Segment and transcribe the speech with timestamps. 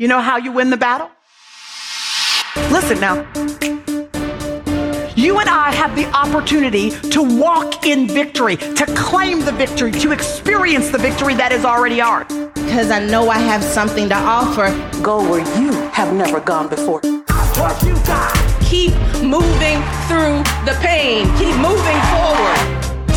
[0.00, 1.10] You know how you win the battle?
[2.70, 3.16] Listen now.
[5.16, 10.12] You and I have the opportunity to walk in victory, to claim the victory, to
[10.12, 12.28] experience the victory that is already ours.
[12.54, 14.70] Because I know I have something to offer.
[15.02, 17.00] Go where you have never gone before.
[17.00, 18.32] What you got?
[18.62, 18.92] Keep
[19.24, 21.26] moving through the pain.
[21.38, 22.62] Keep moving forward.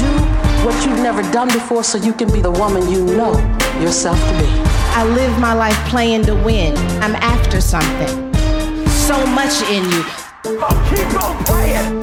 [0.01, 3.33] Do what you've never done before so you can be the woman you know
[3.79, 4.80] yourself to be.
[4.93, 6.75] I live my life playing to win.
[7.01, 8.33] I'm after something.
[8.89, 10.03] So much in you.
[10.89, 11.95] keep on playing.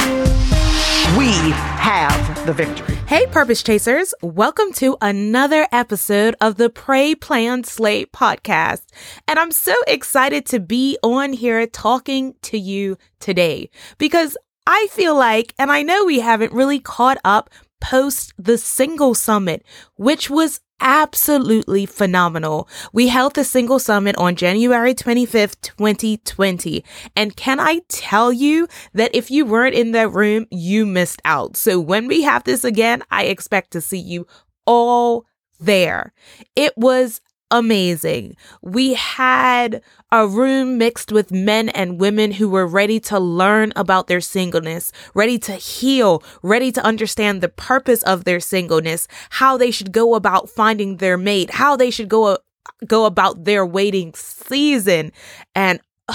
[1.19, 2.95] We have the victory.
[3.07, 4.15] Hey, Purpose Chasers.
[4.23, 8.87] Welcome to another episode of the Pray, Plan, Slay podcast.
[9.29, 15.15] And I'm so excited to be on here talking to you today because I feel
[15.15, 17.51] like, and I know we haven't really caught up
[17.81, 19.65] post the single summit,
[19.97, 22.69] which was absolutely phenomenal.
[22.93, 26.85] We held the single summit on January 25th, 2020.
[27.17, 31.57] And can I tell you that if you weren't in that room, you missed out.
[31.57, 34.27] So when we have this again, I expect to see you
[34.67, 35.27] all
[35.61, 36.13] there.
[36.55, 38.37] It was amazing.
[38.63, 44.07] We had a room mixed with men and women who were ready to learn about
[44.07, 49.71] their singleness, ready to heal, ready to understand the purpose of their singleness, how they
[49.71, 52.39] should go about finding their mate, how they should go
[52.87, 55.13] go about their waiting season.
[55.55, 56.15] And uh,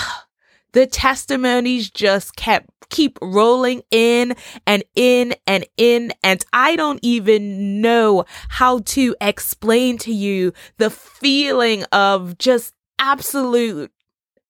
[0.73, 4.35] the testimonies just kept keep rolling in
[4.67, 6.13] and in and in.
[6.23, 13.91] And I don't even know how to explain to you the feeling of just absolute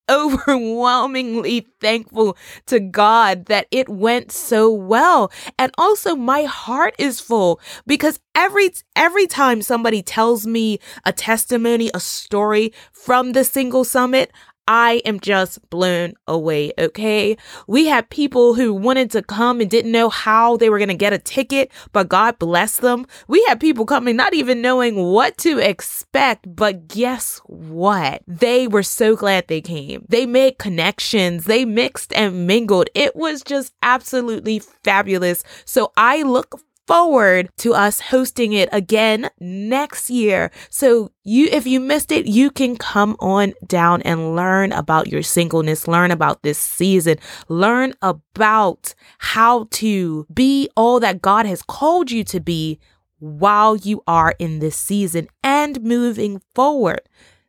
[0.12, 2.36] overwhelmingly thankful
[2.66, 5.32] to God that it went so well.
[5.58, 11.90] And also my heart is full because every every time somebody tells me a testimony,
[11.94, 14.30] a story from the single summit,
[14.68, 17.38] I am just blown away, okay?
[17.68, 20.96] We had people who wanted to come and didn't know how they were going to
[20.96, 23.06] get a ticket, but God bless them.
[23.28, 28.22] We had people coming not even knowing what to expect, but guess what?
[28.28, 30.06] They were so glad they came.
[30.08, 32.90] They made connections, they mixed and mingled.
[32.96, 35.44] It was just absolutely fabulous.
[35.66, 40.52] So I look forward to us hosting it again next year.
[40.70, 45.24] So you, if you missed it, you can come on down and learn about your
[45.24, 47.18] singleness, learn about this season,
[47.48, 52.80] learn about how to be all that God has called you to be
[53.20, 57.02] while you are in this season and moving forward.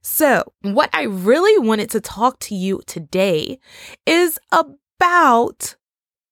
[0.06, 3.58] So, what I really wanted to talk to you today
[4.04, 5.76] is about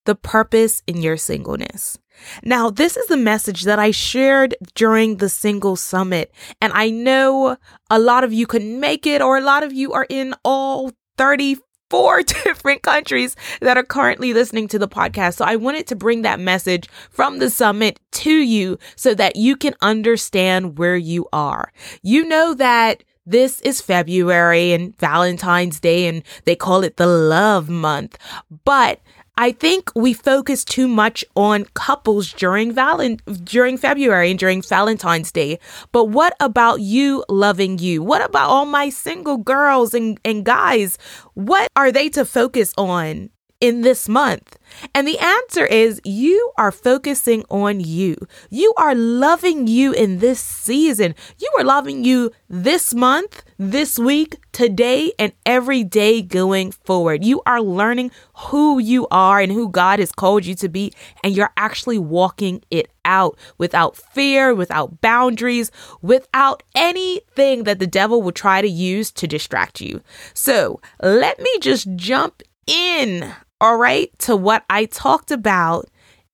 [0.04, 1.98] the purpose in your singleness.
[2.42, 6.32] Now, this is the message that I shared during the single summit.
[6.60, 7.56] And I know
[7.90, 10.92] a lot of you couldn't make it, or a lot of you are in all
[11.18, 15.34] 34 different countries that are currently listening to the podcast.
[15.34, 19.56] So I wanted to bring that message from the summit to you so that you
[19.56, 21.72] can understand where you are.
[22.02, 27.68] You know that this is February and Valentine's Day, and they call it the love
[27.68, 28.18] month.
[28.64, 29.00] But
[29.36, 35.32] I think we focus too much on couples during Valen- during February and during Valentine's
[35.32, 35.58] Day.
[35.90, 38.02] But what about you loving you?
[38.02, 40.98] What about all my single girls and, and guys?
[41.34, 43.30] What are they to focus on
[43.62, 44.58] in this month?
[44.94, 48.16] And the answer is you are focusing on you.
[48.50, 51.14] You are loving you in this season.
[51.38, 57.24] You are loving you this month, this week, today, and every day going forward.
[57.24, 60.92] You are learning who you are and who God has called you to be,
[61.22, 68.22] and you're actually walking it out without fear, without boundaries, without anything that the devil
[68.22, 70.02] will try to use to distract you.
[70.34, 75.88] So let me just jump in all right, to what I talked about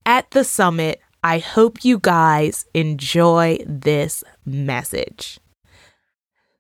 [0.07, 0.99] at the summit.
[1.23, 5.39] I hope you guys enjoy this message.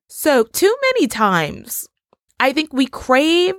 [0.08, 1.88] So, too many times,
[2.38, 3.54] I think we crave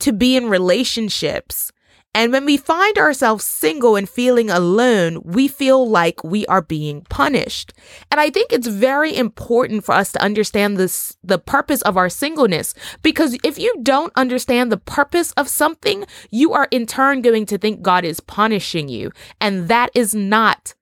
[0.00, 1.70] to be in relationships
[2.14, 7.02] and when we find ourselves single and feeling alone, we feel like we are being
[7.02, 7.72] punished.
[8.10, 12.08] And I think it's very important for us to understand this, the purpose of our
[12.08, 17.46] singleness, because if you don't understand the purpose of something, you are in turn going
[17.46, 19.12] to think God is punishing you.
[19.40, 20.74] And that is not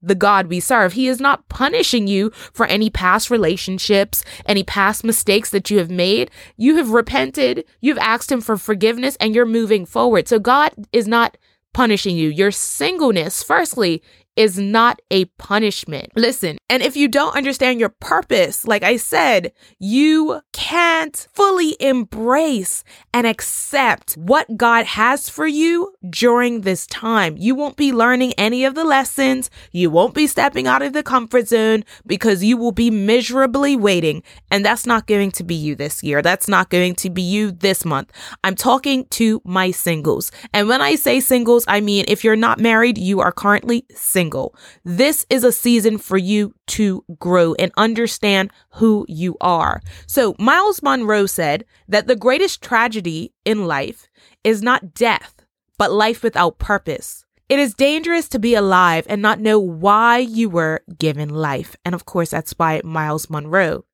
[0.00, 0.92] the God we serve.
[0.92, 5.90] He is not punishing you for any past relationships, any past mistakes that you have
[5.90, 6.30] made.
[6.56, 10.28] You have repented, you've asked Him for forgiveness, and you're moving forward.
[10.28, 11.36] So God is not
[11.74, 12.28] punishing you.
[12.28, 14.02] Your singleness, firstly,
[14.36, 16.12] is not a punishment.
[16.14, 22.84] Listen, And if you don't understand your purpose, like I said, you can't fully embrace
[23.14, 27.36] and accept what God has for you during this time.
[27.38, 29.48] You won't be learning any of the lessons.
[29.72, 34.22] You won't be stepping out of the comfort zone because you will be miserably waiting.
[34.50, 36.20] And that's not going to be you this year.
[36.20, 38.12] That's not going to be you this month.
[38.44, 40.30] I'm talking to my singles.
[40.52, 44.54] And when I say singles, I mean if you're not married, you are currently single.
[44.84, 49.82] This is a season for you to grow and understand who you are.
[50.06, 54.08] So, Myles Munroe said that the greatest tragedy in life
[54.44, 55.34] is not death,
[55.78, 57.24] but life without purpose.
[57.48, 61.74] It is dangerous to be alive and not know why you were given life.
[61.84, 63.84] And of course, that's by Myles Munroe.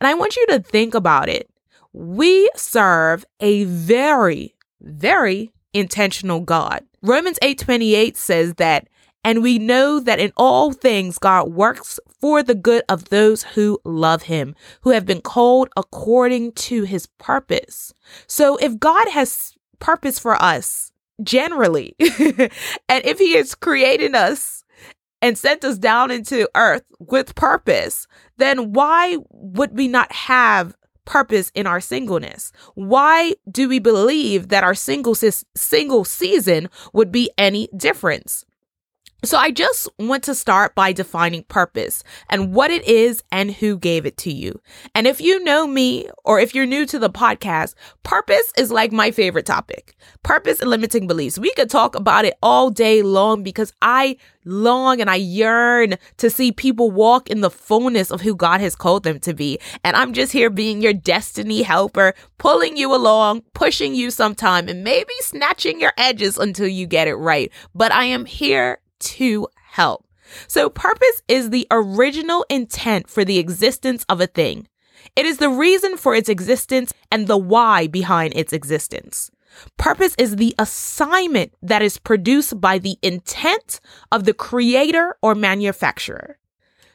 [0.00, 1.50] And I want you to think about it.
[1.92, 6.84] We serve a very, very intentional God.
[7.02, 8.88] Romans 8:28 says that
[9.24, 13.80] and we know that in all things God works for the good of those who
[13.84, 17.92] love him, who have been called according to his purpose.
[18.28, 20.92] So if God has purpose for us
[21.22, 24.62] generally, and if he has created us
[25.20, 31.50] and sent us down into earth with purpose, then why would we not have purpose
[31.56, 32.52] in our singleness?
[32.74, 38.44] Why do we believe that our single single season would be any difference?
[39.24, 43.78] So I just want to start by defining purpose and what it is and who
[43.78, 44.60] gave it to you.
[44.96, 48.90] And if you know me or if you're new to the podcast, purpose is like
[48.90, 49.96] my favorite topic.
[50.24, 51.38] Purpose and limiting beliefs.
[51.38, 56.28] We could talk about it all day long because I long and I yearn to
[56.28, 59.60] see people walk in the fullness of who God has called them to be.
[59.84, 64.82] And I'm just here being your destiny helper, pulling you along, pushing you sometime, and
[64.82, 67.52] maybe snatching your edges until you get it right.
[67.72, 70.06] But I am here to help.
[70.46, 74.68] So, purpose is the original intent for the existence of a thing.
[75.16, 79.30] It is the reason for its existence and the why behind its existence.
[79.76, 86.38] Purpose is the assignment that is produced by the intent of the creator or manufacturer.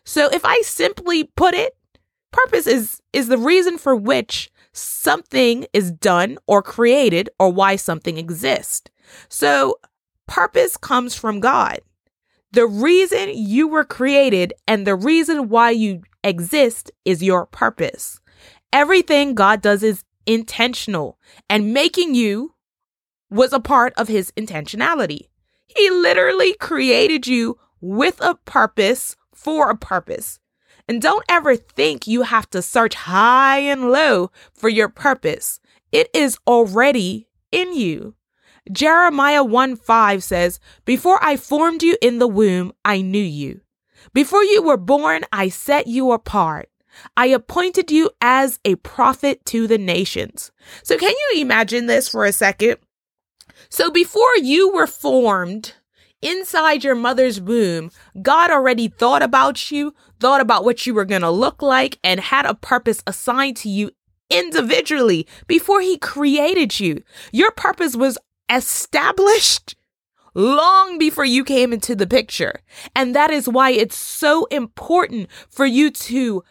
[0.03, 1.77] So if I simply put it,
[2.31, 8.17] purpose is, is the reason for which something is done or created or why something
[8.17, 8.89] exists.
[9.29, 9.79] So
[10.27, 11.79] purpose comes from God.
[12.51, 18.19] The reason you were created and the reason why you exist is your purpose.
[18.71, 21.17] Everything God does is intentional,
[21.49, 22.53] and making you
[23.29, 25.29] was a part of his intentionality.
[25.67, 30.39] He literally created you with a purpose for a purpose.
[30.87, 35.59] And don't ever think you have to search high and low for your purpose.
[35.91, 38.15] It is already in you.
[38.71, 43.61] Jeremiah 1 5 says, Before I formed you in the womb, I knew you.
[44.13, 46.69] Before you were born, I set you apart.
[47.15, 50.51] I appointed you as a prophet to the nations.
[50.83, 52.77] So, can you imagine this for a second?
[53.69, 55.73] So, before you were formed
[56.21, 57.91] inside your mother's womb,
[58.21, 62.19] God already thought about you, thought about what you were going to look like, and
[62.19, 63.91] had a purpose assigned to you
[64.29, 67.03] individually before He created you.
[67.31, 68.17] Your purpose was
[68.49, 69.75] established
[70.33, 72.61] long before you came into the picture.
[72.95, 76.43] And that is why it's so important for you to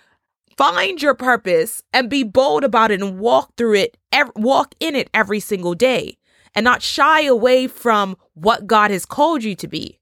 [0.56, 3.96] find your purpose and be bold about it and walk through it,
[4.34, 6.16] walk in it every single day
[6.54, 10.00] and not shy away from what God has called you to be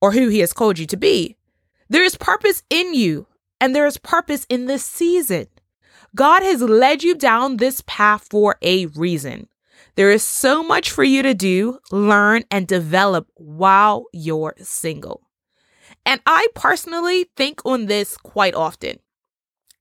[0.00, 1.36] or who he has called you to be.
[1.88, 3.26] There is purpose in you
[3.60, 5.46] and there is purpose in this season.
[6.14, 9.48] God has led you down this path for a reason.
[9.98, 15.22] There is so much for you to do, learn, and develop while you're single.
[16.06, 19.00] And I personally think on this quite often.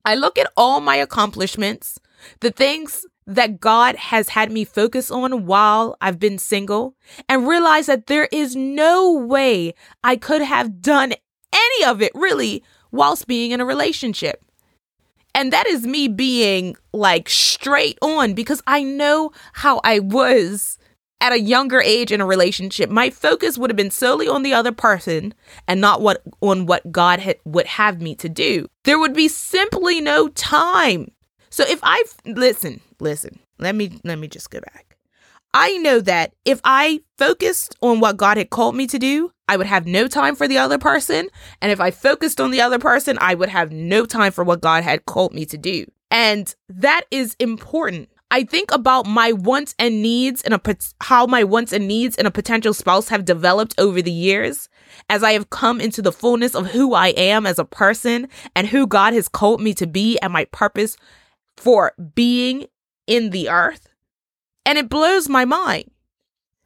[0.03, 1.99] I look at all my accomplishments,
[2.39, 6.95] the things that God has had me focus on while I've been single,
[7.29, 11.13] and realize that there is no way I could have done
[11.53, 14.43] any of it really whilst being in a relationship.
[15.37, 20.79] And that is me being like straight on because I know how I was
[21.21, 22.89] at a younger age in a relationship.
[22.89, 25.35] My focus would have been solely on the other person
[25.67, 28.65] and not what on what God had, would have me to do.
[28.83, 31.11] There would be simply no time.
[31.51, 34.86] So if I listen, listen, let me let me just go back.
[35.59, 39.57] I know that if I focused on what God had called me to do, I
[39.57, 41.29] would have no time for the other person.
[41.63, 44.61] And if I focused on the other person, I would have no time for what
[44.61, 45.87] God had called me to do.
[46.11, 48.09] And that is important.
[48.29, 50.61] I think about my wants and needs and
[51.01, 54.69] how my wants and needs and a potential spouse have developed over the years.
[55.09, 58.67] as I have come into the fullness of who I am as a person and
[58.67, 60.97] who God has called me to be and my purpose
[61.55, 62.67] for being
[63.07, 63.86] in the earth.
[64.67, 65.89] And it blows my mind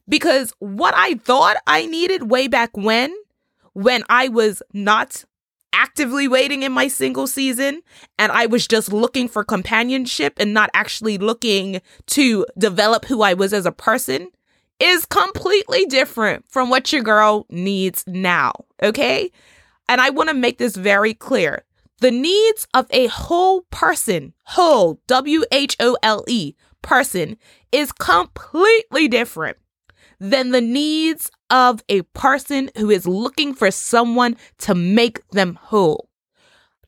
[0.09, 3.13] because what I thought I needed way back when,
[3.73, 5.23] when I was not
[5.71, 7.81] actively waiting in my single season
[8.17, 13.35] and I was just looking for companionship and not actually looking to develop who I
[13.35, 14.29] was as a person
[14.79, 18.51] is completely different from what your girl needs now.
[18.81, 19.31] Okay.
[19.87, 21.65] And I want to make this very clear.
[21.99, 27.37] The needs of a whole person, whole, W H O L E, person,
[27.71, 29.57] is completely different
[30.19, 36.09] than the needs of a person who is looking for someone to make them whole.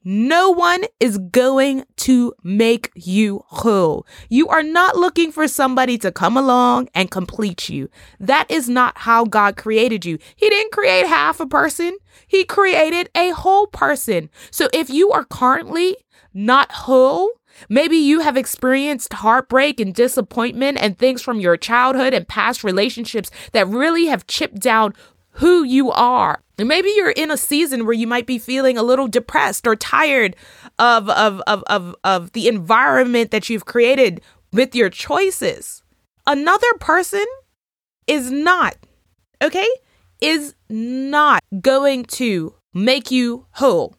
[0.06, 4.06] No one is going to make you whole.
[4.30, 7.90] You are not looking for somebody to come along and complete you.
[8.20, 10.20] That is not how God created you.
[10.36, 11.98] He didn't create half a person,
[12.28, 14.30] He created a whole person.
[14.52, 15.96] So if you are currently
[16.34, 17.30] not whole,
[17.69, 23.29] Maybe you have experienced heartbreak and disappointment and things from your childhood and past relationships
[23.51, 24.93] that really have chipped down
[25.38, 26.41] who you are.
[26.57, 29.75] And maybe you're in a season where you might be feeling a little depressed or
[29.75, 30.36] tired
[30.77, 35.81] of, of, of, of, of the environment that you've created with your choices.
[36.27, 37.25] Another person
[38.05, 38.77] is not,
[39.41, 39.67] okay,
[40.22, 43.95] is not going to make you whole.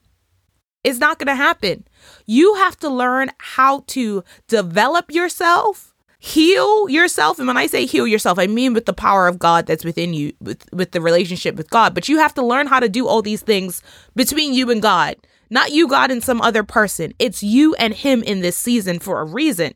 [0.85, 1.87] It's not going to happen.
[2.27, 7.39] You have to learn how to develop yourself, heal yourself.
[7.39, 10.15] And when I say heal yourself, I mean with the power of God that's within
[10.15, 11.95] you, with, with the relationship with God.
[11.95, 13.83] But you have to learn how to do all these things
[14.15, 15.17] between you and God,
[15.51, 17.13] not you, God, and some other person.
[17.19, 19.75] It's you and Him in this season for a reason.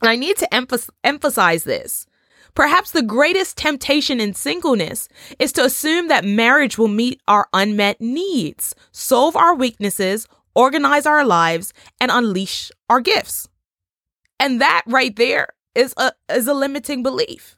[0.00, 2.06] And I need to emphasize, emphasize this.
[2.54, 8.00] Perhaps the greatest temptation in singleness is to assume that marriage will meet our unmet
[8.00, 10.26] needs, solve our weaknesses,
[10.58, 13.48] organize our lives, and unleash our gifts.
[14.40, 17.56] And that right there is a is a limiting belief.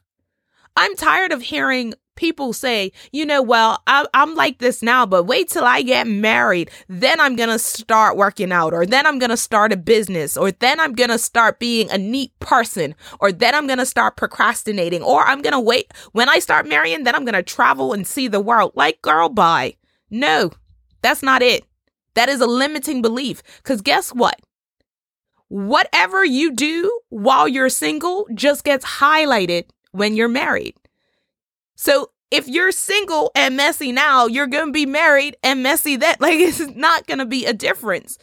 [0.77, 5.23] I'm tired of hearing people say, you know, well, I, am like this now, but
[5.23, 6.69] wait till I get married.
[6.87, 10.37] Then I'm going to start working out, or then I'm going to start a business,
[10.37, 13.85] or then I'm going to start being a neat person, or then I'm going to
[13.85, 15.91] start procrastinating, or I'm going to wait.
[16.11, 18.73] When I start marrying, then I'm going to travel and see the world.
[18.75, 19.75] Like, girl, bye.
[20.11, 20.51] No,
[21.01, 21.65] that's not it.
[22.15, 23.41] That is a limiting belief.
[23.57, 24.39] Because guess what?
[25.47, 30.75] Whatever you do while you're single just gets highlighted when you're married.
[31.75, 36.17] So if you're single and messy now, you're going to be married and messy that.
[36.21, 38.17] Like it's not going to be a difference.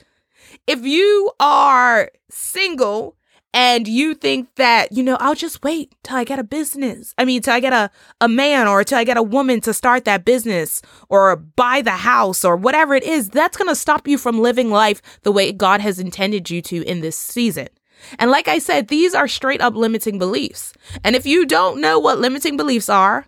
[0.67, 3.18] If you are single
[3.61, 7.13] and you think that, you know, I'll just wait till I get a business.
[7.19, 9.75] I mean, till I get a, a man or till I get a woman to
[9.75, 14.07] start that business or buy the house or whatever it is, that's going to stop
[14.07, 17.67] you from living life the way God has intended you to in this season.
[18.21, 20.73] And like I said, these are straight up limiting beliefs.
[21.03, 23.27] And if you don't know what limiting beliefs are,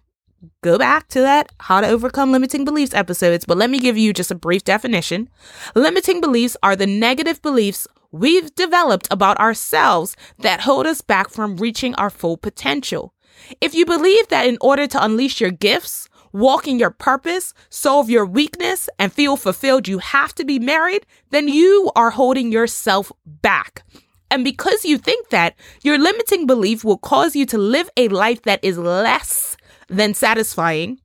[0.63, 4.13] go back to that how to overcome limiting beliefs episodes, but let me give you
[4.13, 5.29] just a brief definition.
[5.75, 11.57] Limiting beliefs are the negative beliefs we've developed about ourselves that hold us back from
[11.57, 13.15] reaching our full potential.
[13.61, 18.11] If you believe that in order to unleash your gifts, walk in your purpose, solve
[18.11, 23.11] your weakness, and feel fulfilled, you have to be married, then you are holding yourself
[23.25, 23.85] back.
[24.31, 28.43] And because you think that, your limiting belief will cause you to live a life
[28.43, 29.57] that is less
[29.89, 31.01] than satisfying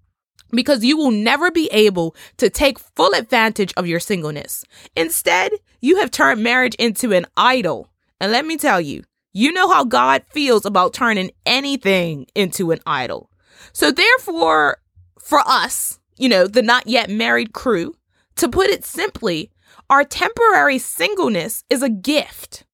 [0.52, 4.64] because you will never be able to take full advantage of your singleness.
[4.96, 5.52] Instead,
[5.86, 7.92] you have turned marriage into an idol.
[8.20, 12.80] And let me tell you, you know how God feels about turning anything into an
[12.88, 13.30] idol.
[13.72, 14.80] So, therefore,
[15.20, 17.94] for us, you know, the not yet married crew,
[18.38, 19.51] to put it simply,
[19.89, 22.65] our temporary singleness is a gift.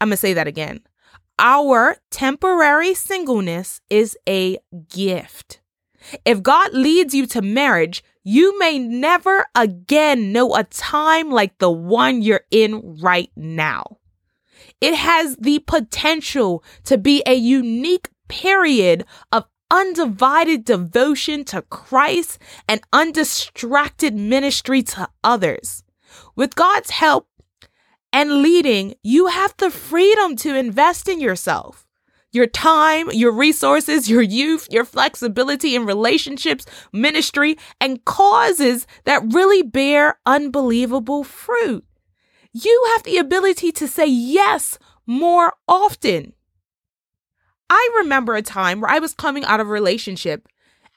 [0.00, 0.80] I'm going to say that again.
[1.38, 4.58] Our temporary singleness is a
[4.90, 5.60] gift.
[6.26, 11.70] If God leads you to marriage, you may never again know a time like the
[11.70, 13.98] one you're in right now.
[14.80, 22.38] It has the potential to be a unique period of undivided devotion to Christ
[22.68, 25.82] and undistracted ministry to others.
[26.34, 27.28] With God's help,
[28.14, 31.83] and leading, you have the freedom to invest in yourself.
[32.34, 39.62] Your time, your resources, your youth, your flexibility in relationships, ministry, and causes that really
[39.62, 41.84] bear unbelievable fruit.
[42.52, 46.32] You have the ability to say yes more often.
[47.70, 50.48] I remember a time where I was coming out of a relationship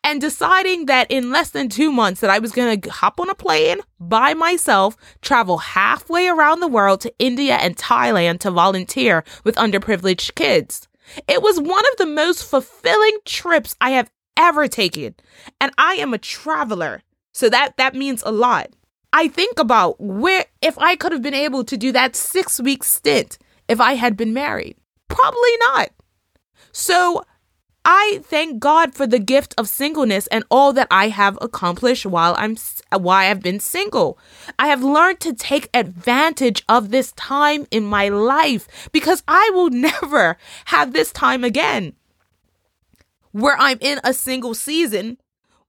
[0.04, 3.30] and deciding that in less than two months that I was going to hop on
[3.30, 9.24] a plane by myself, travel halfway around the world to India and Thailand to volunteer
[9.44, 10.88] with underprivileged kids.
[11.28, 15.16] It was one of the most fulfilling trips I have ever taken.
[15.60, 17.02] And I am a traveler.
[17.34, 18.70] So that that means a lot.
[19.14, 22.84] I think about where if I could have been able to do that 6 week
[22.84, 23.38] stint
[23.68, 24.76] if I had been married.
[25.08, 25.90] Probably not.
[26.72, 27.24] So
[27.90, 32.36] I thank God for the gift of singleness and all that I have accomplished while
[32.38, 32.58] I'm
[32.92, 34.20] why I've been single.
[34.60, 39.70] I have learned to take advantage of this time in my life because I will
[39.90, 41.94] never have this time again
[43.32, 45.18] where I'm in a single season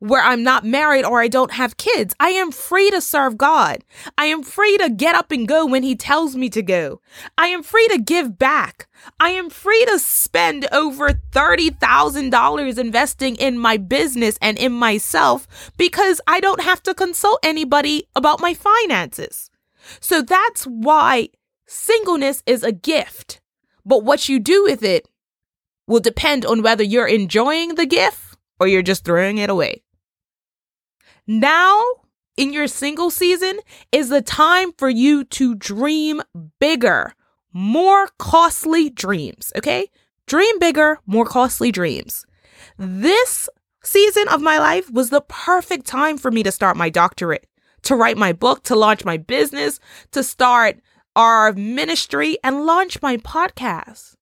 [0.00, 2.14] where I'm not married or I don't have kids.
[2.21, 3.85] I am free to serve God.
[4.17, 7.00] I am free to get up and go when He tells me to go.
[7.37, 8.88] I am free to give back.
[9.19, 16.21] I am free to spend over $30,000 investing in my business and in myself because
[16.26, 19.50] I don't have to consult anybody about my finances.
[20.00, 21.28] So that's why
[21.67, 23.40] singleness is a gift.
[23.85, 25.09] But what you do with it
[25.87, 29.83] will depend on whether you're enjoying the gift or you're just throwing it away.
[31.30, 31.85] Now,
[32.38, 33.58] in your single season,
[33.92, 36.23] is the time for you to dream
[36.58, 37.12] bigger,
[37.52, 39.90] more costly dreams, okay?
[40.26, 42.25] Dream bigger, more costly dreams.
[42.78, 43.47] This
[43.85, 47.47] season of my life was the perfect time for me to start my doctorate,
[47.82, 49.80] to write my book, to launch my business,
[50.12, 50.80] to start
[51.14, 54.14] our ministry, and launch my podcast.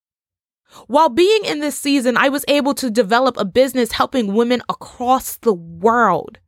[0.89, 5.37] While being in this season, I was able to develop a business helping women across
[5.37, 6.41] the world.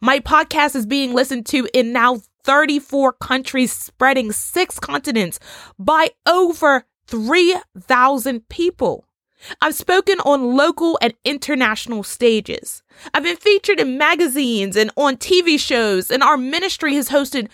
[0.00, 5.38] My podcast is being listened to in now 34 countries, spreading six continents
[5.78, 9.04] by over 3,000 people.
[9.60, 12.82] I've spoken on local and international stages.
[13.12, 17.48] I've been featured in magazines and on TV shows, and our ministry has hosted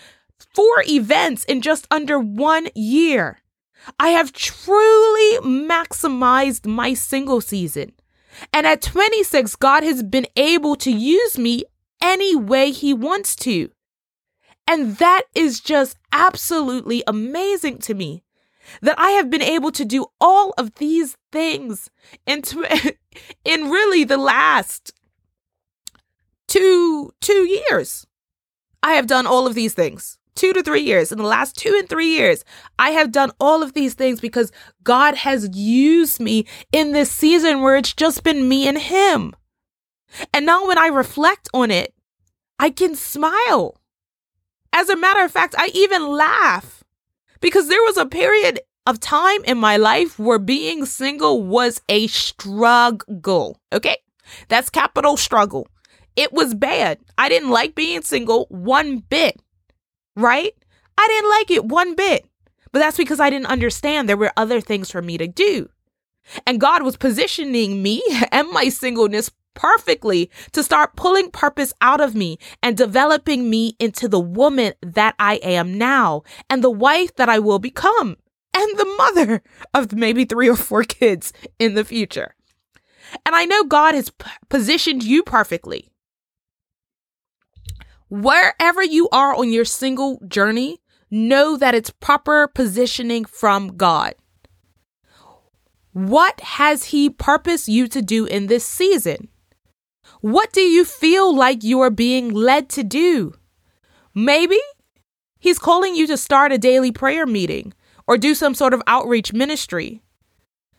[0.53, 3.41] four events in just under one year.
[3.99, 7.93] I have truly maximized my single season.
[8.53, 11.63] And at 26, God has been able to use me
[12.01, 13.71] any way he wants to.
[14.67, 18.23] And that is just absolutely amazing to me
[18.81, 21.89] that I have been able to do all of these things
[22.25, 22.43] in,
[23.45, 24.93] in really the last
[26.47, 28.05] two, two years.
[28.83, 30.17] I have done all of these things.
[30.35, 31.11] Two to three years.
[31.11, 32.45] In the last two and three years,
[32.79, 34.51] I have done all of these things because
[34.83, 39.35] God has used me in this season where it's just been me and Him.
[40.33, 41.93] And now when I reflect on it,
[42.59, 43.77] I can smile.
[44.73, 46.83] As a matter of fact, I even laugh
[47.39, 52.07] because there was a period of time in my life where being single was a
[52.07, 53.59] struggle.
[53.73, 53.97] Okay?
[54.47, 55.67] That's capital struggle.
[56.15, 56.99] It was bad.
[57.17, 59.41] I didn't like being single one bit,
[60.15, 60.53] right?
[60.97, 62.25] I didn't like it one bit.
[62.71, 65.69] But that's because I didn't understand there were other things for me to do.
[66.45, 72.15] And God was positioning me and my singleness perfectly to start pulling purpose out of
[72.15, 77.29] me and developing me into the woman that I am now and the wife that
[77.29, 78.17] I will become
[78.53, 82.35] and the mother of maybe three or four kids in the future.
[83.25, 85.89] And I know God has p- positioned you perfectly.
[88.09, 94.15] Wherever you are on your single journey, know that it's proper positioning from God.
[95.93, 99.27] What has He purposed you to do in this season?
[100.21, 103.33] What do you feel like you are being led to do?
[104.13, 104.59] Maybe
[105.39, 107.73] He's calling you to start a daily prayer meeting
[108.07, 110.03] or do some sort of outreach ministry.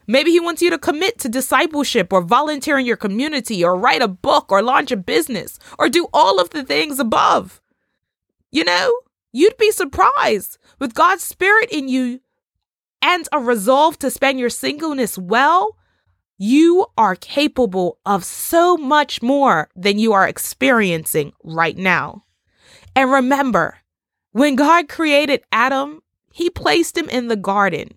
[0.07, 4.01] Maybe He wants you to commit to discipleship or volunteer in your community or write
[4.01, 7.61] a book or launch a business or do all of the things above.
[8.53, 8.97] You know,
[9.33, 12.21] you'd be surprised with God's Spirit in you
[13.01, 15.77] and a resolve to spend your singleness well
[16.43, 22.25] you are capable of so much more than you are experiencing right now.
[22.97, 23.77] And remember,
[24.33, 26.03] when God created Adam,
[26.33, 27.91] he placed him in the garden.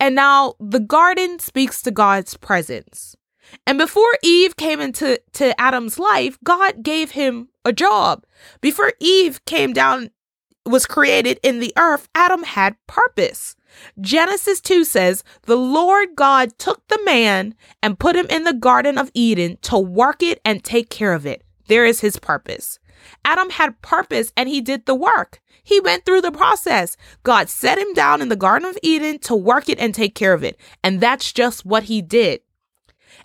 [0.00, 3.14] And now the garden speaks to God's presence.
[3.66, 8.24] And before Eve came into to Adam's life, God gave him a job.
[8.62, 10.10] Before Eve came down
[10.66, 13.56] was created in the earth, Adam had purpose.
[14.00, 18.98] Genesis 2 says, The Lord God took the man and put him in the Garden
[18.98, 21.42] of Eden to work it and take care of it.
[21.68, 22.78] There is his purpose.
[23.24, 25.40] Adam had purpose and he did the work.
[25.62, 26.96] He went through the process.
[27.22, 30.32] God set him down in the Garden of Eden to work it and take care
[30.32, 30.58] of it.
[30.82, 32.40] And that's just what he did.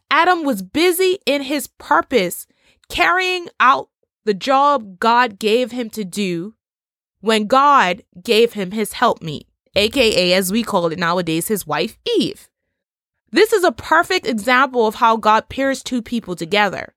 [0.10, 2.48] Adam was busy in his purpose
[2.90, 3.90] carrying out
[4.26, 6.56] the job God gave him to do
[7.22, 12.50] when God gave him his helpmeet, aka, as we call it nowadays, his wife Eve.
[13.32, 16.94] This is a perfect example of how God pairs two people together.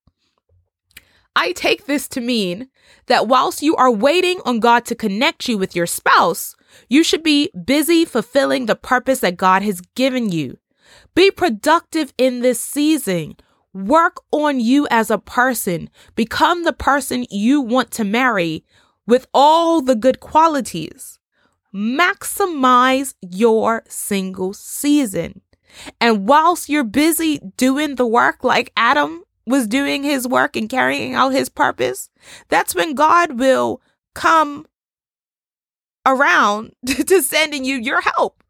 [1.37, 2.69] I take this to mean
[3.07, 6.55] that whilst you are waiting on God to connect you with your spouse,
[6.89, 10.59] you should be busy fulfilling the purpose that God has given you.
[11.15, 13.37] Be productive in this season.
[13.73, 15.91] Work on you as a person.
[16.15, 18.65] Become the person you want to marry
[19.07, 21.19] with all the good qualities.
[21.75, 25.41] Maximize your single season.
[26.01, 31.15] And whilst you're busy doing the work like Adam was doing his work and carrying
[31.15, 32.11] out his purpose,
[32.49, 33.83] that's when God will
[34.15, 34.67] come
[36.07, 38.43] around to sending you your help.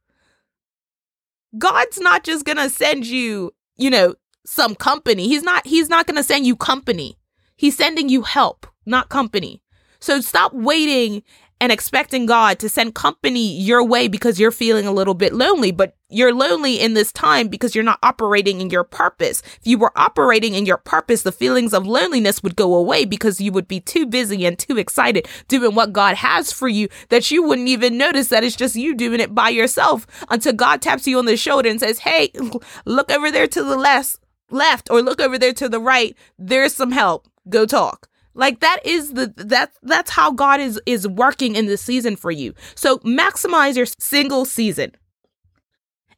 [1.57, 4.15] God's not just going to send you, you know,
[4.45, 5.29] some company.
[5.29, 7.17] He's not he's not going to send you company.
[7.57, 9.63] He's sending you help, not company.
[10.05, 11.23] So stop waiting
[11.63, 15.73] and expecting God to send company your way because you're feeling a little bit lonely,
[15.73, 19.41] but you're lonely in this time because you're not operating in your purpose.
[19.47, 23.41] If you were operating in your purpose, the feelings of loneliness would go away because
[23.41, 27.31] you would be too busy and too excited doing what God has for you that
[27.31, 31.07] you wouldn't even notice that it's just you doing it by yourself until God taps
[31.07, 32.31] you on the shoulder and says, Hey,
[32.85, 34.19] look over there to the left,
[34.51, 36.15] left, or look over there to the right.
[36.39, 37.27] There's some help.
[37.49, 38.11] Go talk.
[38.35, 42.31] Like that is the that that's how God is is working in this season for
[42.31, 42.55] you.
[42.75, 44.93] So maximize your single season.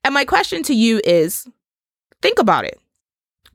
[0.02, 1.46] And my question to you is
[2.22, 2.78] think about it.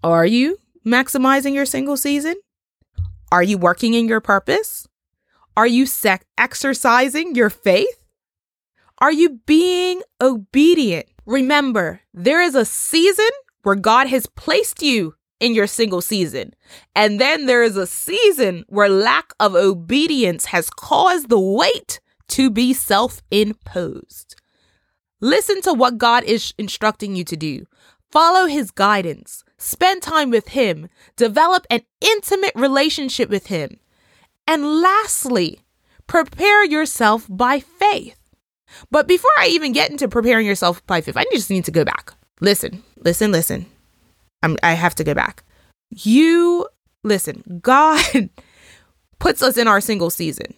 [0.03, 2.35] Are you maximizing your single season?
[3.31, 4.87] Are you working in your purpose?
[5.55, 8.03] Are you sec- exercising your faith?
[8.99, 11.07] Are you being obedient?
[11.25, 13.29] Remember, there is a season
[13.63, 16.53] where God has placed you in your single season.
[16.95, 21.99] And then there is a season where lack of obedience has caused the weight
[22.29, 24.35] to be self imposed.
[25.19, 27.65] Listen to what God is instructing you to do.
[28.09, 29.43] Follow his guidance.
[29.57, 30.87] Spend time with him.
[31.15, 33.79] Develop an intimate relationship with him.
[34.47, 35.61] And lastly,
[36.07, 38.17] prepare yourself by faith.
[38.89, 41.85] But before I even get into preparing yourself by faith, I just need to go
[41.85, 42.13] back.
[42.39, 43.70] Listen, listen, listen.
[44.43, 45.43] I'm, I have to go back.
[45.89, 46.67] You
[47.03, 48.29] listen, God
[49.19, 50.53] puts us in our single season.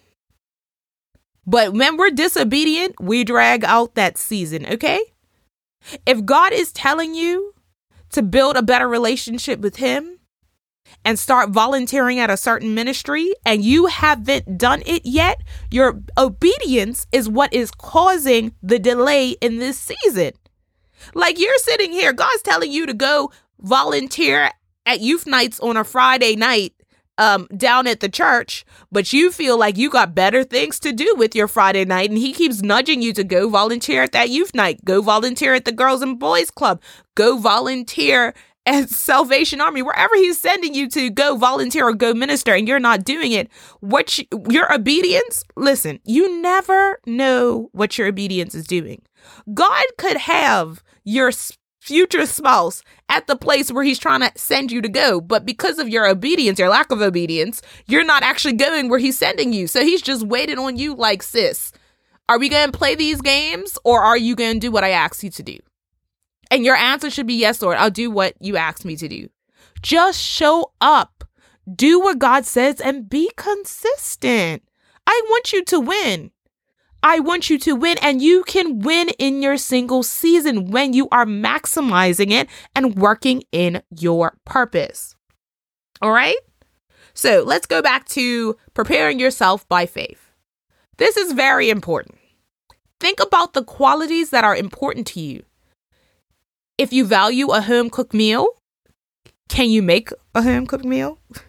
[1.45, 5.01] But when we're disobedient, we drag out that season, okay?
[6.05, 7.53] If God is telling you
[8.11, 10.19] to build a better relationship with Him
[11.03, 17.07] and start volunteering at a certain ministry and you haven't done it yet, your obedience
[17.11, 20.31] is what is causing the delay in this season.
[21.13, 23.31] Like you're sitting here, God's telling you to go
[23.63, 24.51] volunteer
[24.85, 26.73] at youth nights on a Friday night
[27.17, 31.13] um down at the church, but you feel like you got better things to do
[31.15, 34.53] with your Friday night and he keeps nudging you to go volunteer at that youth
[34.55, 36.81] night, go volunteer at the girls and boys club,
[37.15, 38.33] go volunteer
[38.65, 42.79] at Salvation Army, wherever he's sending you to go volunteer or go minister and you're
[42.79, 43.49] not doing it,
[43.79, 49.01] what you, your obedience, listen, you never know what your obedience is doing.
[49.53, 51.31] God could have your
[51.79, 52.81] future spouse
[53.13, 55.21] at the place where he's trying to send you to go.
[55.21, 59.17] But because of your obedience, your lack of obedience, you're not actually going where he's
[59.17, 59.67] sending you.
[59.67, 61.71] So he's just waiting on you like, sis,
[62.27, 64.89] are we going to play these games or are you going to do what I
[64.89, 65.59] asked you to do?
[66.49, 69.29] And your answer should be yes, Lord, I'll do what you asked me to do.
[69.81, 71.23] Just show up,
[71.73, 74.63] do what God says, and be consistent.
[75.05, 76.31] I want you to win.
[77.03, 81.09] I want you to win, and you can win in your single season when you
[81.11, 85.15] are maximizing it and working in your purpose.
[86.01, 86.37] All right?
[87.13, 90.31] So let's go back to preparing yourself by faith.
[90.97, 92.17] This is very important.
[92.99, 95.43] Think about the qualities that are important to you.
[96.77, 98.47] If you value a home cooked meal,
[99.49, 101.19] can you make a home cooked meal?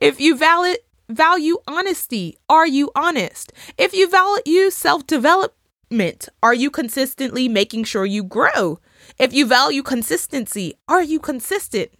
[0.00, 2.36] If you valid, value honesty?
[2.48, 3.52] Are you honest?
[3.78, 8.78] If you value self development, are you consistently making sure you grow?
[9.18, 11.90] If you value consistency, are you consistent?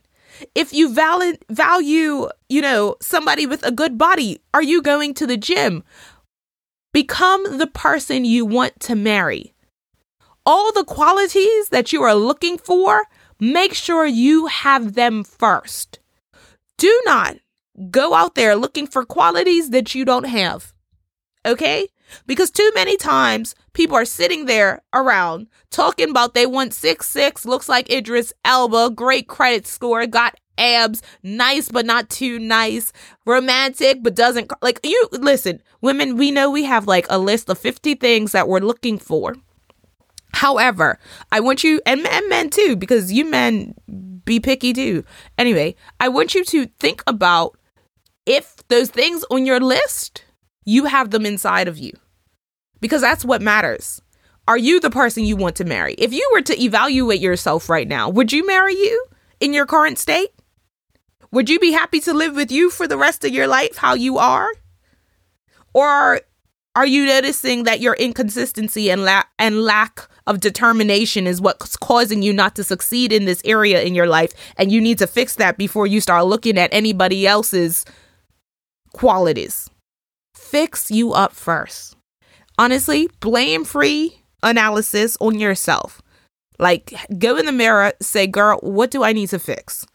[0.54, 5.36] If you value, you know, somebody with a good body, are you going to the
[5.36, 5.82] gym?
[6.92, 9.54] Become the person you want to marry.
[10.44, 13.04] All the qualities that you are looking for,
[13.40, 15.98] make sure you have them first.
[16.78, 17.36] Do not
[17.90, 20.72] go out there looking for qualities that you don't have.
[21.44, 21.88] Okay?
[22.26, 27.44] Because too many times people are sitting there around talking about they want six six,
[27.44, 32.92] looks like Idris Elba, great credit score, got abs, nice but not too nice,
[33.24, 37.58] romantic but doesn't like you listen, women, we know we have like a list of
[37.58, 39.34] 50 things that we're looking for.
[40.32, 40.98] However,
[41.32, 43.74] I want you and, and men too, because you men
[44.24, 45.04] be picky too.
[45.38, 47.56] Anyway, I want you to think about
[48.26, 50.24] if those things on your list,
[50.64, 51.92] you have them inside of you.
[52.80, 54.02] Because that's what matters.
[54.48, 55.94] Are you the person you want to marry?
[55.94, 59.06] If you were to evaluate yourself right now, would you marry you
[59.40, 60.30] in your current state?
[61.32, 63.94] Would you be happy to live with you for the rest of your life how
[63.94, 64.48] you are?
[65.74, 66.20] Or
[66.76, 72.22] are you noticing that your inconsistency and, la- and lack of determination is what's causing
[72.22, 74.32] you not to succeed in this area in your life?
[74.56, 77.84] And you need to fix that before you start looking at anybody else's
[78.96, 79.70] qualities.
[80.34, 81.96] Fix you up first.
[82.58, 86.00] Honestly, blame free analysis on yourself.
[86.58, 89.86] Like, go in the mirror, say, girl, what do I need to fix?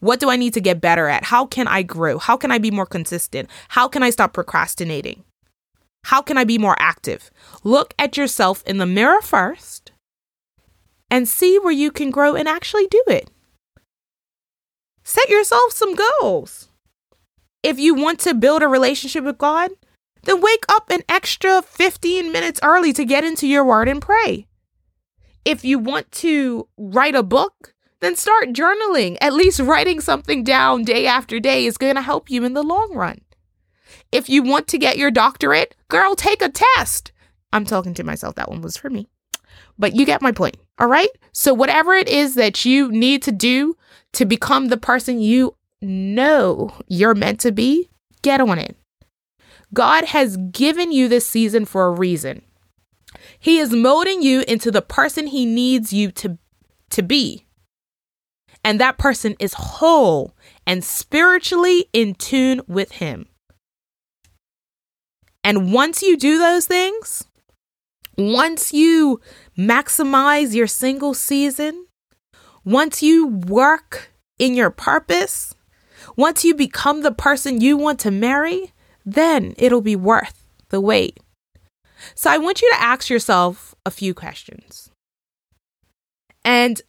[0.00, 1.24] What do I need to get better at?
[1.24, 2.18] How can I grow?
[2.18, 3.48] How can I be more consistent?
[3.68, 5.24] How can I stop procrastinating?
[6.04, 7.30] How can I be more active?
[7.64, 9.92] Look at yourself in the mirror first
[11.10, 13.30] and see where you can grow and actually do it.
[15.04, 16.69] Set yourself some goals.
[17.62, 19.70] If you want to build a relationship with God,
[20.22, 24.46] then wake up an extra 15 minutes early to get into your word and pray.
[25.44, 29.16] If you want to write a book, then start journaling.
[29.20, 32.62] At least writing something down day after day is going to help you in the
[32.62, 33.20] long run.
[34.12, 37.12] If you want to get your doctorate, girl, take a test.
[37.52, 38.34] I'm talking to myself.
[38.34, 39.08] That one was for me.
[39.78, 40.56] But you get my point.
[40.78, 41.10] All right.
[41.32, 43.76] So, whatever it is that you need to do
[44.12, 47.90] to become the person you know you're meant to be,
[48.22, 48.76] get on it.
[49.72, 52.42] God has given you this season for a reason.
[53.38, 56.38] He is molding you into the person he needs you to,
[56.90, 57.46] to be
[58.64, 63.26] and that person is whole and spiritually in tune with Him.
[65.42, 67.24] And once you do those things,
[68.18, 69.20] once you
[69.56, 71.86] maximize your single season,
[72.64, 75.54] once you work in your purpose,
[76.16, 78.72] once you become the person you want to marry,
[79.04, 81.18] then it'll be worth the wait.
[82.14, 84.90] So I want you to ask yourself a few questions.
[86.44, 86.80] And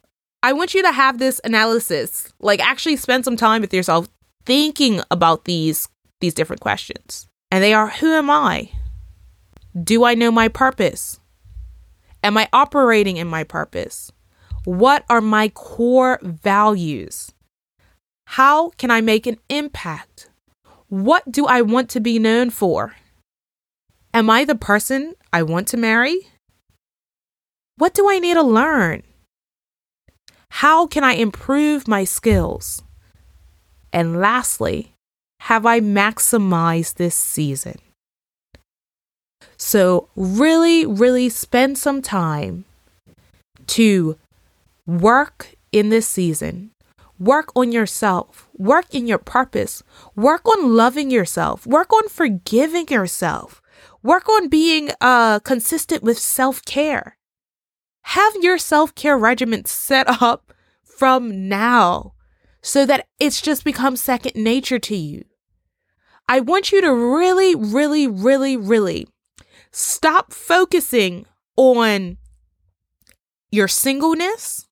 [0.42, 4.08] I want you to have this analysis, like actually spend some time with yourself
[4.44, 5.88] thinking about these
[6.20, 7.26] these different questions.
[7.50, 8.70] And they are who am I?
[9.80, 11.20] Do I know my purpose?
[12.24, 14.12] Am I operating in my purpose?
[14.64, 17.32] What are my core values?
[18.32, 20.30] How can I make an impact?
[20.88, 22.96] What do I want to be known for?
[24.14, 26.28] Am I the person I want to marry?
[27.76, 29.02] What do I need to learn?
[30.48, 32.82] How can I improve my skills?
[33.92, 34.94] And lastly,
[35.40, 37.76] have I maximized this season?
[39.58, 42.64] So, really, really spend some time
[43.66, 44.16] to
[44.86, 46.71] work in this season.
[47.22, 48.48] Work on yourself.
[48.54, 49.84] Work in your purpose.
[50.16, 51.64] Work on loving yourself.
[51.64, 53.62] Work on forgiving yourself.
[54.02, 57.16] Work on being uh, consistent with self care.
[58.02, 62.14] Have your self care regimen set up from now
[62.60, 65.24] so that it's just become second nature to you.
[66.28, 69.06] I want you to really, really, really, really
[69.70, 72.16] stop focusing on
[73.52, 74.66] your singleness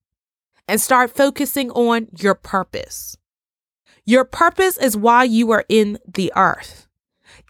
[0.71, 3.17] and start focusing on your purpose.
[4.07, 6.87] Your purpose is why you are in the earth.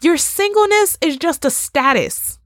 [0.01, 2.39] Your singleness is just a status.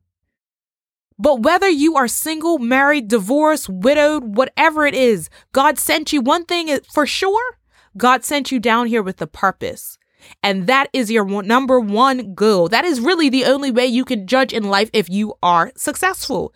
[1.17, 6.43] But whether you are single, married, divorced, widowed, whatever it is, God sent you one
[6.43, 7.57] thing for sure.
[7.95, 9.97] God sent you down here with a purpose.
[10.43, 12.67] And that is your number one goal.
[12.67, 16.53] That is really the only way you can judge in life if you are successful.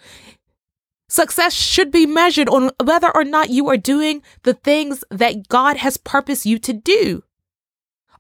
[1.10, 5.78] Success should be measured on whether or not you are doing the things that God
[5.78, 7.24] has purposed you to do.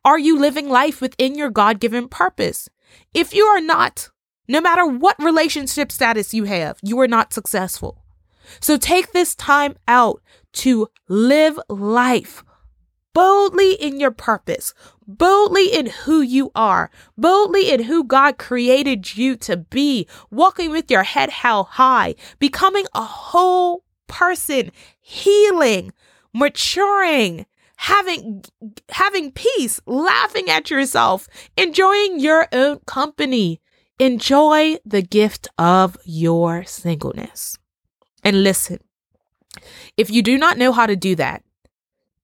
[0.03, 2.67] Are you living life within your God given purpose?
[3.13, 4.09] If you are not,
[4.47, 8.03] no matter what relationship status you have, you are not successful.
[8.59, 10.23] So take this time out
[10.53, 12.43] to live life
[13.19, 14.73] boldly in your purpose,
[15.05, 20.89] boldly in who you are, boldly in who God created you to be, walking with
[20.89, 25.91] your head held high, becoming a whole person, healing,
[26.33, 28.43] maturing, having
[28.89, 31.27] having peace, laughing at yourself,
[31.57, 33.59] enjoying your own company,
[34.01, 37.57] Enjoy the gift of your singleness.
[38.23, 38.79] And listen,
[39.97, 41.43] if you do not know how to do that,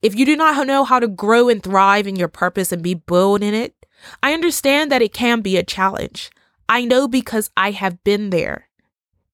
[0.01, 2.93] if you do not know how to grow and thrive in your purpose and be
[2.93, 3.75] bold in it,
[4.21, 6.29] I understand that it can be a challenge.
[6.67, 8.69] I know because I have been there.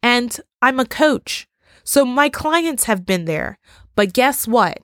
[0.03, 1.47] And I'm a coach.
[1.83, 3.59] So my clients have been there.
[3.95, 4.79] But guess what?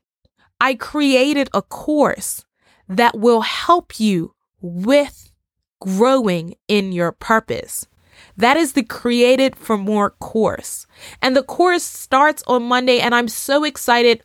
[0.59, 2.43] I created a course
[2.89, 5.31] that will help you with
[5.79, 7.85] growing in your purpose.
[8.35, 10.87] That is the Created for More course.
[11.21, 14.23] And the course starts on Monday, and I'm so excited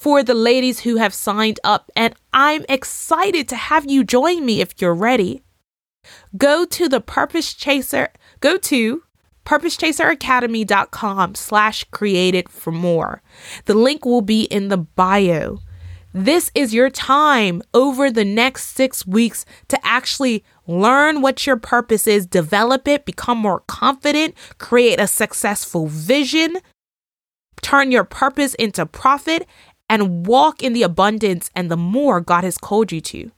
[0.00, 1.90] for the ladies who have signed up.
[1.94, 5.42] And I'm excited to have you join me if you're ready.
[6.38, 8.08] Go to the Purpose Chaser,
[8.40, 9.02] go to
[9.44, 13.20] purposechaseracademy.com slash created for more.
[13.66, 15.58] The link will be in the bio.
[16.14, 22.06] This is your time over the next six weeks to actually learn what your purpose
[22.06, 26.56] is, develop it, become more confident, create a successful vision,
[27.62, 29.46] turn your purpose into profit,
[29.90, 33.32] and walk in the abundance and the more God has called you to.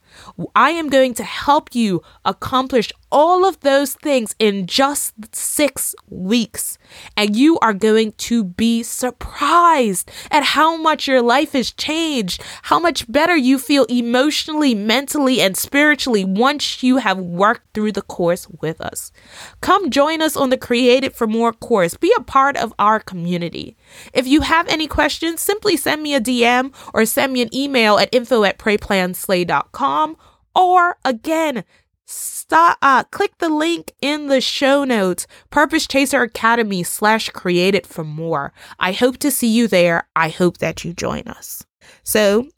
[0.54, 6.78] I am going to help you accomplish all of those things in just six weeks.
[7.16, 12.80] And you are going to be surprised at how much your life has changed, how
[12.80, 18.48] much better you feel emotionally, mentally, and spiritually once you have worked through the course
[18.60, 19.12] with us.
[19.60, 21.96] Come join us on the Created for More course.
[21.96, 23.76] Be a part of our community.
[24.12, 27.98] If you have any questions, simply send me a DM or send me an email
[27.98, 30.16] at info at prayplanslay.com
[30.54, 31.64] or again,
[32.06, 38.04] stop uh, click the link in the show notes purpose chaser academy slash created for
[38.04, 38.52] more.
[38.78, 40.08] I hope to see you there.
[40.14, 41.64] I hope that you join us.
[42.02, 42.48] So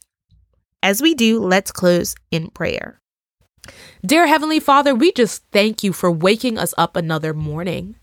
[0.82, 3.00] as we do let's close in prayer.
[4.04, 7.96] Dear heavenly father we just thank you for waking us up another morning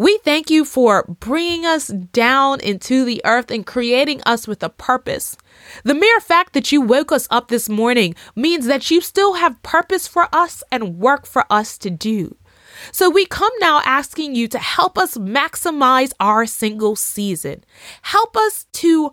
[0.00, 4.70] we thank you for bringing us down into the earth and creating us with a
[4.70, 5.36] purpose.
[5.84, 9.62] The mere fact that you woke us up this morning means that you still have
[9.62, 12.34] purpose for us and work for us to do.
[12.92, 17.62] So we come now asking you to help us maximize our single season.
[18.00, 19.12] Help us to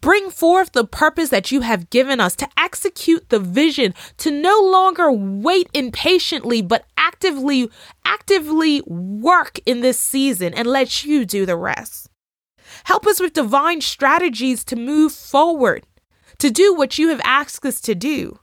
[0.00, 4.60] bring forth the purpose that you have given us, to execute the vision, to no
[4.60, 7.70] longer wait impatiently, but actively,
[8.04, 12.08] actively work in this season and let you do the rest.
[12.84, 15.84] Help us with divine strategies to move forward,
[16.38, 18.38] to do what you have asked us to do,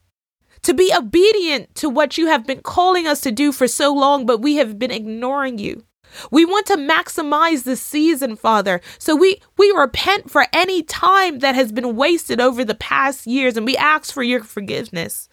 [0.61, 4.25] to be obedient to what you have been calling us to do for so long,
[4.25, 5.83] but we have been ignoring you.
[6.31, 8.81] We want to maximize the season, Father.
[8.97, 13.57] So we we repent for any time that has been wasted over the past years
[13.57, 15.29] and we ask for your forgiveness.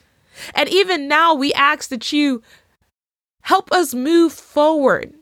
[0.54, 2.42] And even now we ask that you
[3.42, 5.14] help us move forward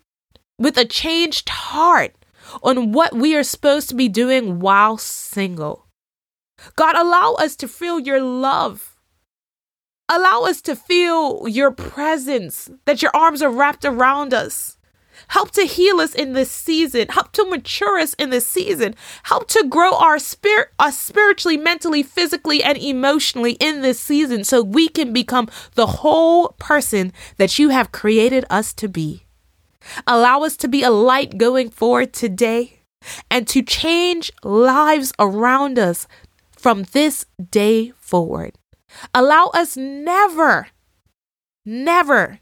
[0.59, 2.15] with a changed heart
[2.63, 5.87] on what we are supposed to be doing while single.
[6.77, 8.97] God, allow us to feel your love.
[10.09, 14.78] Allow us to feel your presence, that your arms are wrapped around us.
[15.29, 17.09] Help to heal us in this season.
[17.09, 18.95] Help to mature us in this season.
[19.25, 24.63] Help to grow our spirit, us spiritually, mentally, physically, and emotionally in this season so
[24.63, 29.25] we can become the whole person that you have created us to be.
[30.07, 32.81] Allow us to be a light going forward today
[33.31, 36.07] and to change lives around us
[36.53, 38.57] from this day forward.
[39.15, 40.69] Allow us never,
[41.65, 42.41] never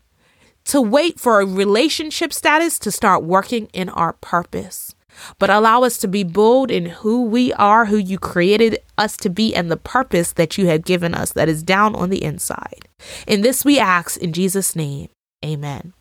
[0.67, 4.95] to wait for a relationship status to start working in our purpose,
[5.39, 9.31] but allow us to be bold in who we are, who you created us to
[9.31, 12.89] be, and the purpose that you have given us that is down on the inside.
[13.27, 15.09] In this we ask in Jesus' name,
[15.45, 15.93] amen.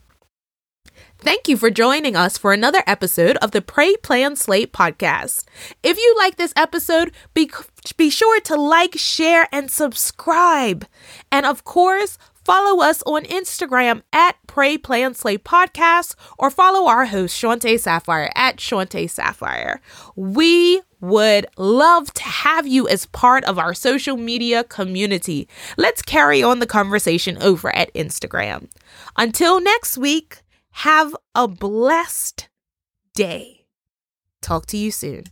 [1.17, 5.45] Thank you for joining us for another episode of the Pray Plan Slay podcast.
[5.81, 7.49] If you like this episode, be,
[7.97, 10.85] be sure to like, share, and subscribe.
[11.31, 17.05] And of course, Follow us on Instagram at Pray Plan Slay Podcast or follow our
[17.05, 19.81] host, Shante Sapphire, at Shante Sapphire.
[20.15, 25.47] We would love to have you as part of our social media community.
[25.75, 28.69] Let's carry on the conversation over at Instagram.
[29.17, 32.47] Until next week, have a blessed
[33.15, 33.65] day.
[34.41, 35.23] Talk to you soon.